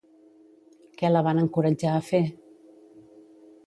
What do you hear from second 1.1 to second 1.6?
la van